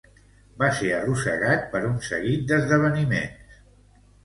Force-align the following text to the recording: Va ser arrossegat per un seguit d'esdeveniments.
Va 0.61 0.69
ser 0.79 0.89
arrossegat 0.99 1.67
per 1.75 1.83
un 1.91 2.01
seguit 2.09 2.49
d'esdeveniments. 2.53 3.63